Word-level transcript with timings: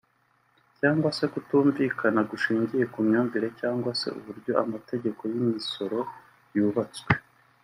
cyangwa 0.79 1.09
se 1.17 1.25
kutumvikana 1.33 2.21
gushingiye 2.29 2.85
ku 2.93 2.99
myumvire 3.07 3.47
cyangwa 3.59 3.89
se 3.99 4.07
uburyo 4.19 4.51
amategeko 4.63 5.21
y’imisoro 5.33 5.99
yubatswe 6.55 7.11